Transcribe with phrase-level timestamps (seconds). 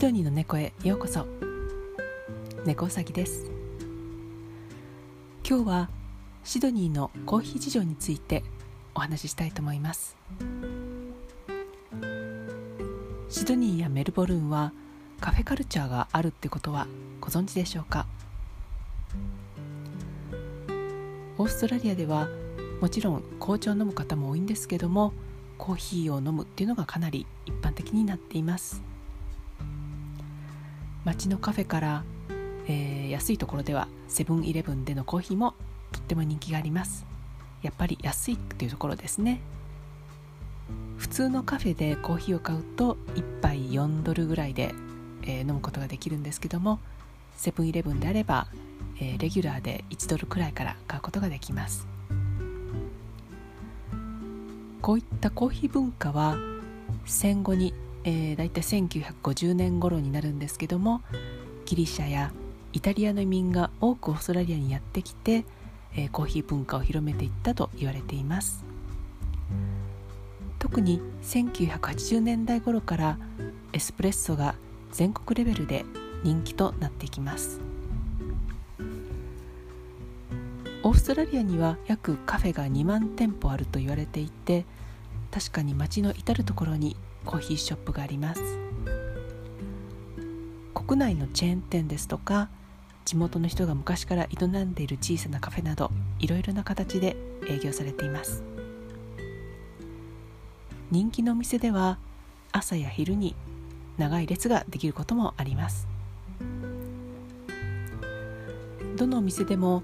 [0.00, 1.26] シドニーの猫へようこそ。
[2.64, 3.50] 猫うさぎです。
[5.46, 5.90] 今日は
[6.42, 8.42] シドニーのコーヒー事情について
[8.94, 10.16] お話ししたいと思います。
[13.28, 14.72] シドニーやメルボルンは
[15.20, 16.86] カフェカルチャーがあるってことは
[17.20, 18.06] ご存知でしょうか？
[21.36, 22.26] オーストラリアでは
[22.80, 25.12] もちろん紅茶を飲む方も多いんですけども
[25.58, 28.82] コーヒーを飲むっていうのがかなり一般的になっています。
[31.04, 32.04] 街のカフェから、
[32.66, 35.54] えー、安いところではセブンイレブンでのコーヒーも
[35.92, 37.06] とっても人気があります。
[37.62, 39.40] やっぱり安いっていうところですね。
[40.96, 44.74] 普通のカフェでコーヒーを買うと1杯4ドルぐらいで、
[45.22, 46.78] えー、飲むことができるんですけども
[47.36, 48.46] セブンイレブンであれば、
[49.00, 51.86] えー、レギュラーで1ドルくらいから買うことができます。
[54.82, 56.36] こういったコーヒー文化は
[57.04, 61.02] 戦後に、えー、だいたい1950年頃になるんですけども
[61.66, 62.32] ギリシャや
[62.72, 65.44] イタリアの移民が多くオーストラリアにやってきて、
[65.96, 68.64] えー、コーヒー文化を広めていったと言われています。
[70.58, 73.18] 特に1980年代頃から
[73.72, 74.54] エスプレッソが
[74.92, 75.84] 全国レベルで
[76.22, 77.60] 人気となっていきます。
[80.82, 84.64] オーストラリアには約カフェが2万店舗あると言われていて
[85.30, 88.42] 確かに街の至る所にコーヒーショップがあります。
[90.74, 92.48] 国内のチェーン店ですとか
[93.04, 97.16] 地元の人が昔から営んでいる小さなカフェなどいろいろな形で
[97.48, 98.42] 営業されています。
[100.90, 101.98] 人気のお店では
[102.50, 103.36] 朝や昼に
[103.96, 105.86] 長い列ができることもあります。
[108.96, 109.82] どのお店でも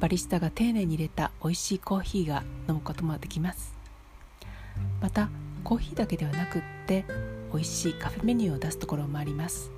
[0.00, 3.74] バリスタが丁寧に入れた美味しいコーヒーが飲むこともできます。
[5.00, 5.28] また
[5.64, 7.04] コーヒーだけではなくって
[7.52, 9.70] 美味しいカフェメニューを出すところもあります。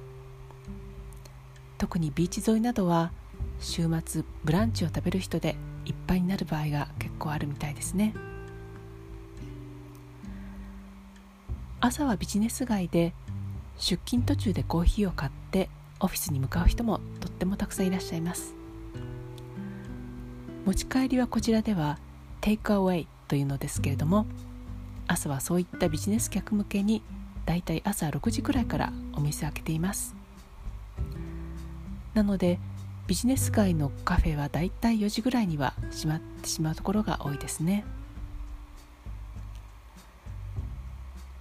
[1.79, 3.13] 特にビーチ沿いなどは
[3.61, 8.15] 週末ブランチを食べる人でいっぱいになる場合が結構あるみたいですね。
[11.81, 13.15] 朝はビジネス街で
[13.77, 15.69] 出勤途中でコーヒーを買って
[16.01, 18.55] オフィスに向かう人もとってもたくさんいらっしゃいます。
[20.65, 21.99] 持ち帰りはこちらでは
[22.41, 24.27] テイクアウェイというのですけれども
[25.09, 27.03] 朝はそういったビジネス客向けに
[27.45, 30.15] だいたい朝6時くらいからお店開けています。
[32.15, 32.59] なので
[33.07, 37.85] ビジネス街のカフェはだいたい4時ぐらいには閉まってしまうところが多いですね。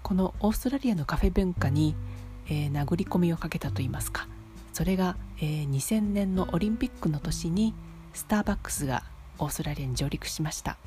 [0.03, 1.95] このオーストラリアのカフェ文化に、
[2.47, 4.27] えー、殴り込みをかけたといいますか
[4.71, 7.73] それが、えー、2000年のオリンピックの年に
[8.13, 9.01] スターバックスが
[9.39, 10.77] オーストラリアに上陸しました。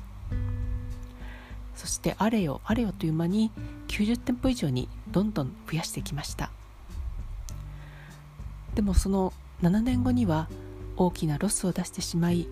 [1.79, 3.51] そしてあれよあれよという間に
[3.87, 6.51] 90店舗以上にどんどん増やしてきました。
[8.75, 9.31] でもその
[9.63, 10.49] 7年後には
[10.97, 12.49] 大きなロスを出してしまい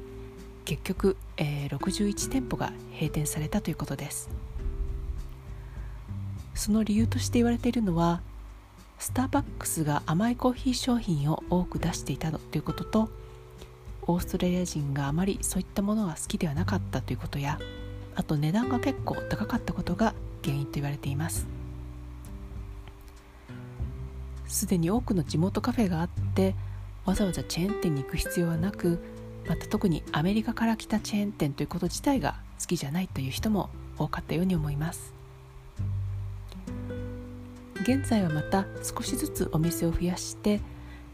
[0.64, 4.30] 結局、えー、61店舗が閉店されたということです。
[6.56, 8.22] その理由として言われているのは
[8.98, 13.10] スターバックスが甘いコーヒー商品を多く出していたということと
[14.04, 17.60] オーストラリア人があまりそういったものは好きではなかったということや
[18.18, 21.48] あと値段が結構高かったことが原因と言われています。
[24.48, 26.56] すでに多くの地元カフェがあって
[27.06, 29.00] わざわざチェーン店に行く必要はなく
[29.48, 33.70] また特にアメリカから来たチェーン店ということ自体が好きじゃないという人も
[34.00, 35.14] 多かったように思います。
[37.84, 40.60] 現在はまた少しずつお店を増やして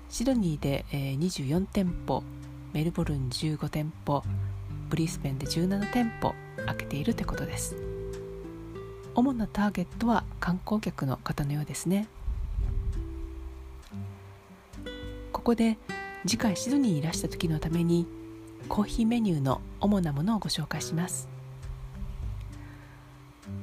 [0.10, 2.24] シドニーで24店舗
[2.72, 4.24] メルボルン15店舗
[4.90, 6.34] ブリスベンで17店舗
[6.66, 7.76] 開けているということです。
[9.16, 12.08] 主なターゲットは観光客の方のようですね。
[15.32, 15.78] ここで
[16.26, 18.08] 次回シドニーにいらした時のために
[18.70, 21.28] コーヒーメニューの主なものをご紹介します。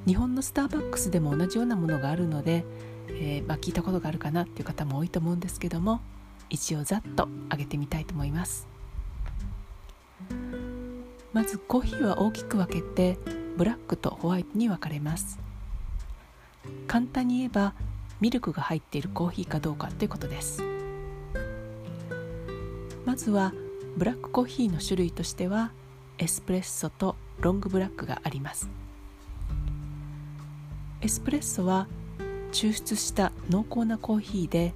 [0.06, 2.64] 日本のスターバックスでも同じようなものがあるので、
[3.08, 6.00] えー、まあ、聞いたことがあるかなっていう方も多いと思うんですけども
[6.48, 8.68] 一応ざっと上げてみたいと思います。
[11.32, 13.16] まずコーヒーは大きく分けて
[13.56, 15.38] ブラックとホワイトに分かれます。
[16.86, 17.74] 簡単に言えば
[18.20, 20.62] ミルクが入っているコーヒーかどうかということです。
[23.04, 23.52] まずは
[23.96, 25.72] ブラックコーヒーの種類としては
[26.18, 28.68] エスプレッソとロングブラックがあります。
[31.00, 31.86] エスプレッソは
[32.52, 34.74] 抽出した濃厚なコーヒーで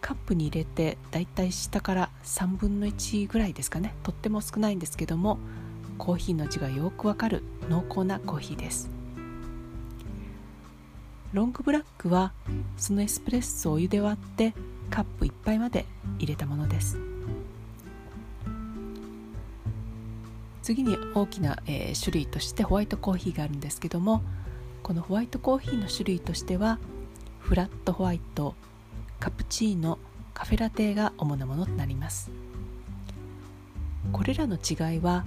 [0.00, 3.94] カップに入れてだいたい下から3分の1ぐらいですかね。
[4.02, 5.38] とっても少ないんですけども
[5.98, 8.90] コーヒーの味がよくわかる濃厚なコーヒーです。
[11.32, 12.32] ロングブラックは
[12.76, 14.54] そのエスプレッソをお湯で割って
[14.90, 15.84] カップ1杯まで
[16.18, 16.98] 入れたものです。
[20.62, 24.22] 次に大きな、えー、種類としてホワイトコーヒーがあるんですけども
[24.82, 26.78] このホワイトコーヒーの種類としては
[27.38, 28.54] フラットホワイト
[29.20, 29.98] カプチーノ
[30.32, 32.30] カフェラテが主なものとなります。
[34.12, 35.24] これらの違いは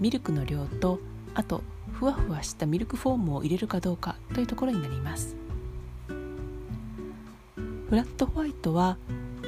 [0.00, 1.00] ミルクの量と
[1.34, 1.62] あと
[1.92, 5.36] ふわふわしたミルクフォームを入れるかどうかというところになります。
[7.88, 8.98] フラットホワイトは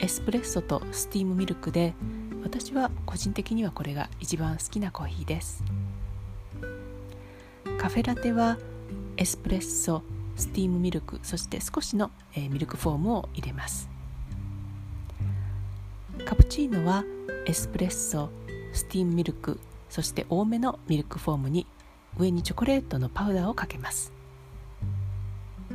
[0.01, 1.95] エスプレッソとスティームミルクで
[2.43, 5.63] 私は個人的にはこれが一番好きなコーヒーです。
[7.79, 8.59] カフェラテは
[9.17, 10.03] エスプレッソ
[10.37, 13.89] スティームミルクそして少しの、えー、ミルクフォームを入れます。
[16.25, 17.05] カプチーノは
[17.47, 18.31] エスプレッソ
[18.73, 21.67] スティームミルクそして多めのミルクフォームに
[22.19, 24.13] 上にチョコレートのパウダーをかけます。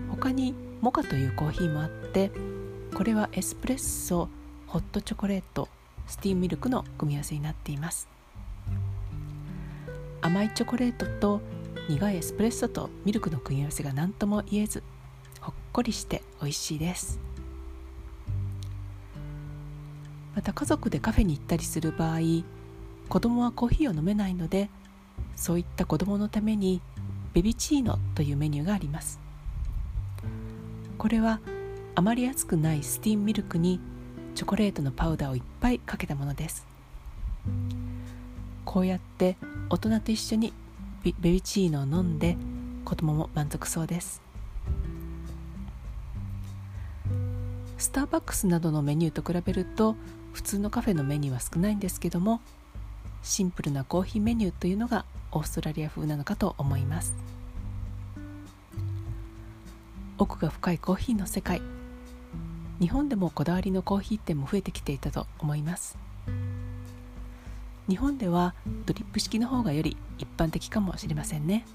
[0.09, 2.31] 他にモカというコーヒーもあって
[2.93, 4.29] これはエスプレッソ
[4.67, 5.69] ホットチョコレート
[6.07, 8.07] スティームミルクの組み合わせになっています。
[10.21, 11.41] 甘いチョコレートと
[11.87, 14.81] 苦いエスプレッソとミルクの組み合わせが何とも言えず
[15.39, 17.19] ほっこりして美味しいです。
[20.35, 22.19] また家族でカフェに行ったりする場合
[23.09, 24.69] 子供はコーヒーを飲めないので
[25.35, 26.81] そういった子供のために
[27.33, 29.19] ベビチーノというメニューがあります。
[30.97, 31.39] これは
[31.93, 33.79] あまり熱くないスティームミルクに
[34.33, 36.65] チョコレートのパウダーをいっぱいかけたものです。
[38.63, 39.37] こうやって
[39.69, 40.53] 大人と一緒に
[41.03, 42.37] ベビチーノを飲んで
[42.83, 44.21] 子供も満足そうです。
[47.77, 49.95] スターバックスなどのメニューと比べると
[50.33, 52.41] 普通のカフェのメニューは少ないんですけども
[53.25, 57.15] シンプルなコーヒーメニューというのがオーストラリア風なのかと思います。
[60.19, 61.59] 奥が深いコーヒーの世界。
[62.79, 65.97] 日本でもこだわりのコーヒー店も増えてきていたと思います。
[67.89, 68.53] 日本では
[68.85, 71.65] ドリップ式の方がより一般的かもしれませんね。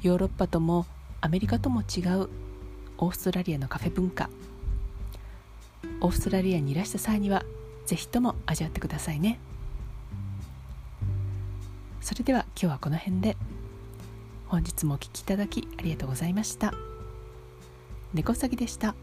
[0.00, 0.86] ヨーロッパとも
[1.20, 2.30] アメリカとも違う
[2.96, 4.30] オーストラリアのカフェ文化。
[6.00, 7.44] オーストラリアにいらした際には
[7.90, 9.40] ぜひとも味わってくださいね
[12.00, 13.36] それでは今日はこの辺で
[14.46, 16.72] 本日もお聴きいただきありがとうございました。
[18.14, 18.94] 猫さぎでした。